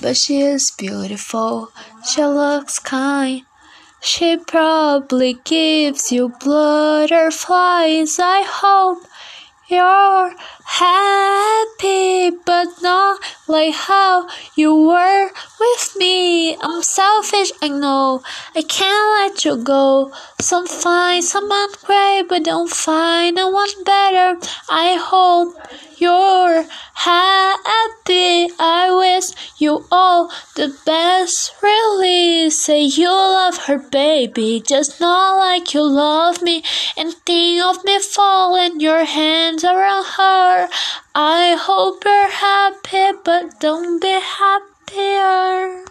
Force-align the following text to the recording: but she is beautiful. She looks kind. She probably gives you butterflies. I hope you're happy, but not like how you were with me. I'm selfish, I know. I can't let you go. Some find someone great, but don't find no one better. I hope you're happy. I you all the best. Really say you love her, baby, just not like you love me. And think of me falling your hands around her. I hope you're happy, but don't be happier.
but 0.00 0.16
she 0.16 0.40
is 0.40 0.70
beautiful. 0.70 1.72
She 2.04 2.24
looks 2.24 2.78
kind. 2.78 3.42
She 4.02 4.38
probably 4.38 5.34
gives 5.44 6.10
you 6.10 6.32
butterflies. 6.42 8.18
I 8.18 8.42
hope 8.46 9.04
you're 9.68 10.34
happy, 10.64 12.30
but 12.44 12.66
not 12.82 13.20
like 13.46 13.74
how 13.74 14.26
you 14.56 14.74
were 14.74 15.30
with 15.60 15.96
me. 15.96 16.56
I'm 16.56 16.82
selfish, 16.82 17.52
I 17.62 17.68
know. 17.68 18.22
I 18.56 18.62
can't 18.62 19.34
let 19.34 19.44
you 19.44 19.62
go. 19.62 20.12
Some 20.40 20.66
find 20.66 21.22
someone 21.22 21.68
great, 21.84 22.24
but 22.28 22.44
don't 22.44 22.70
find 22.70 23.36
no 23.36 23.48
one 23.50 23.84
better. 23.84 24.40
I 24.68 24.96
hope 25.00 25.54
you're 25.98 26.64
happy. 26.94 28.48
I 28.58 28.89
you 29.80 29.86
all 29.90 30.30
the 30.56 30.74
best. 30.84 31.54
Really 31.62 32.50
say 32.50 32.82
you 32.82 33.08
love 33.08 33.56
her, 33.66 33.78
baby, 33.78 34.62
just 34.66 35.00
not 35.00 35.36
like 35.38 35.74
you 35.74 35.82
love 35.82 36.42
me. 36.42 36.62
And 36.96 37.12
think 37.14 37.64
of 37.64 37.84
me 37.84 37.98
falling 38.00 38.80
your 38.80 39.04
hands 39.04 39.64
around 39.64 40.04
her. 40.16 40.68
I 41.14 41.56
hope 41.58 42.04
you're 42.04 42.30
happy, 42.30 43.18
but 43.24 43.60
don't 43.60 44.00
be 44.00 44.18
happier. 44.20 45.84